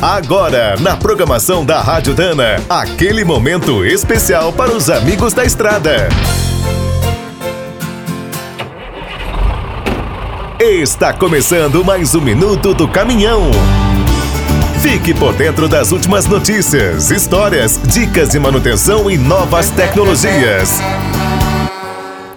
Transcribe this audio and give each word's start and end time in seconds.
Agora, 0.00 0.76
na 0.78 0.94
programação 0.94 1.64
da 1.64 1.80
Rádio 1.80 2.12
Dana, 2.14 2.62
aquele 2.68 3.24
momento 3.24 3.82
especial 3.82 4.52
para 4.52 4.70
os 4.70 4.90
amigos 4.90 5.32
da 5.32 5.42
estrada. 5.42 6.08
Está 10.60 11.14
começando 11.14 11.82
mais 11.82 12.14
um 12.14 12.20
minuto 12.20 12.74
do 12.74 12.86
caminhão. 12.86 13.50
Fique 14.82 15.14
por 15.14 15.32
dentro 15.32 15.66
das 15.66 15.92
últimas 15.92 16.26
notícias, 16.26 17.10
histórias, 17.10 17.80
dicas 17.82 18.28
de 18.28 18.38
manutenção 18.38 19.10
e 19.10 19.16
novas 19.16 19.70
tecnologias. 19.70 20.78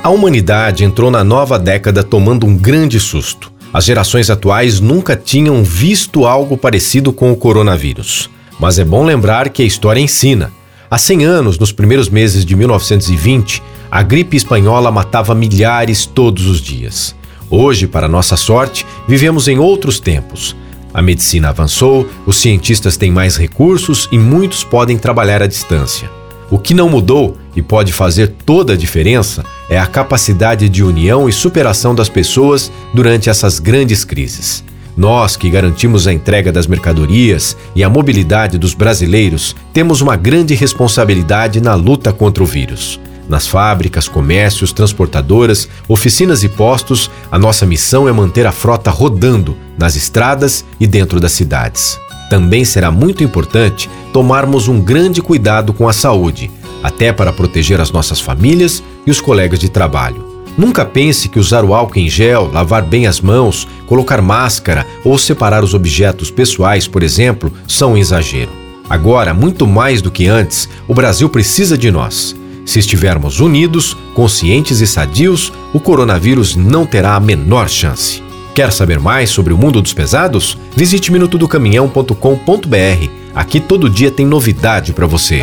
A 0.00 0.10
humanidade 0.10 0.84
entrou 0.84 1.10
na 1.10 1.24
nova 1.24 1.58
década 1.58 2.04
tomando 2.04 2.46
um 2.46 2.56
grande 2.56 3.00
susto. 3.00 3.57
As 3.72 3.84
gerações 3.84 4.30
atuais 4.30 4.80
nunca 4.80 5.14
tinham 5.14 5.62
visto 5.62 6.24
algo 6.24 6.56
parecido 6.56 7.12
com 7.12 7.30
o 7.30 7.36
coronavírus. 7.36 8.30
Mas 8.58 8.78
é 8.78 8.84
bom 8.84 9.04
lembrar 9.04 9.50
que 9.50 9.62
a 9.62 9.66
história 9.66 10.00
ensina. 10.00 10.50
Há 10.90 10.96
100 10.96 11.24
anos, 11.24 11.58
nos 11.58 11.70
primeiros 11.70 12.08
meses 12.08 12.44
de 12.44 12.56
1920, 12.56 13.62
a 13.90 14.02
gripe 14.02 14.36
espanhola 14.36 14.90
matava 14.90 15.34
milhares 15.34 16.06
todos 16.06 16.46
os 16.46 16.60
dias. 16.60 17.14
Hoje, 17.50 17.86
para 17.86 18.08
nossa 18.08 18.36
sorte, 18.36 18.86
vivemos 19.06 19.48
em 19.48 19.58
outros 19.58 20.00
tempos. 20.00 20.56
A 20.92 21.02
medicina 21.02 21.50
avançou, 21.50 22.08
os 22.26 22.38
cientistas 22.38 22.96
têm 22.96 23.10
mais 23.10 23.36
recursos 23.36 24.08
e 24.10 24.18
muitos 24.18 24.64
podem 24.64 24.96
trabalhar 24.96 25.42
à 25.42 25.46
distância. 25.46 26.10
O 26.50 26.58
que 26.58 26.72
não 26.72 26.88
mudou 26.88 27.36
e 27.54 27.60
pode 27.60 27.92
fazer 27.92 28.28
toda 28.46 28.72
a 28.72 28.76
diferença 28.76 29.44
é 29.68 29.78
a 29.78 29.86
capacidade 29.86 30.68
de 30.68 30.82
união 30.82 31.28
e 31.28 31.32
superação 31.32 31.94
das 31.94 32.08
pessoas 32.08 32.72
durante 32.94 33.28
essas 33.28 33.58
grandes 33.58 34.04
crises. 34.04 34.64
Nós, 34.96 35.36
que 35.36 35.48
garantimos 35.48 36.08
a 36.08 36.12
entrega 36.12 36.50
das 36.50 36.66
mercadorias 36.66 37.56
e 37.76 37.84
a 37.84 37.88
mobilidade 37.88 38.58
dos 38.58 38.74
brasileiros, 38.74 39.54
temos 39.72 40.00
uma 40.00 40.16
grande 40.16 40.54
responsabilidade 40.54 41.60
na 41.60 41.74
luta 41.74 42.12
contra 42.12 42.42
o 42.42 42.46
vírus. 42.46 42.98
Nas 43.28 43.46
fábricas, 43.46 44.08
comércios, 44.08 44.72
transportadoras, 44.72 45.68
oficinas 45.86 46.42
e 46.42 46.48
postos, 46.48 47.10
a 47.30 47.38
nossa 47.38 47.66
missão 47.66 48.08
é 48.08 48.12
manter 48.12 48.46
a 48.46 48.52
frota 48.52 48.90
rodando 48.90 49.56
nas 49.78 49.94
estradas 49.94 50.64
e 50.80 50.86
dentro 50.86 51.20
das 51.20 51.32
cidades. 51.32 51.98
Também 52.30 52.64
será 52.64 52.90
muito 52.90 53.22
importante 53.22 53.88
tomarmos 54.12 54.66
um 54.66 54.80
grande 54.80 55.22
cuidado 55.22 55.72
com 55.72 55.88
a 55.88 55.92
saúde, 55.92 56.50
até 56.82 57.12
para 57.12 57.32
proteger 57.32 57.80
as 57.80 57.90
nossas 57.90 58.20
famílias 58.20 58.82
e 59.06 59.10
os 59.10 59.20
colegas 59.20 59.58
de 59.58 59.68
trabalho. 59.68 60.26
Nunca 60.56 60.84
pense 60.84 61.28
que 61.28 61.38
usar 61.38 61.64
o 61.64 61.72
álcool 61.72 62.00
em 62.00 62.08
gel, 62.08 62.50
lavar 62.52 62.82
bem 62.82 63.06
as 63.06 63.20
mãos, 63.20 63.68
colocar 63.86 64.20
máscara 64.20 64.84
ou 65.04 65.16
separar 65.16 65.62
os 65.62 65.72
objetos 65.72 66.30
pessoais, 66.32 66.88
por 66.88 67.02
exemplo, 67.02 67.52
são 67.66 67.92
um 67.92 67.96
exagero. 67.96 68.50
Agora, 68.90 69.32
muito 69.32 69.66
mais 69.66 70.02
do 70.02 70.10
que 70.10 70.26
antes, 70.26 70.68
o 70.88 70.94
Brasil 70.94 71.28
precisa 71.28 71.78
de 71.78 71.90
nós. 71.90 72.34
Se 72.66 72.80
estivermos 72.80 73.38
unidos, 73.40 73.96
conscientes 74.14 74.80
e 74.80 74.86
sadios, 74.86 75.52
o 75.72 75.80
coronavírus 75.80 76.56
não 76.56 76.84
terá 76.84 77.14
a 77.14 77.20
menor 77.20 77.68
chance. 77.68 78.22
Quer 78.54 78.72
saber 78.72 78.98
mais 78.98 79.30
sobre 79.30 79.52
o 79.52 79.56
mundo 79.56 79.80
dos 79.80 79.94
pesados? 79.94 80.58
Visite 80.74 81.12
minutodocaminhão.com.br. 81.12 83.08
Aqui 83.34 83.60
todo 83.60 83.88
dia 83.88 84.10
tem 84.10 84.26
novidade 84.26 84.92
para 84.92 85.06
você. 85.06 85.42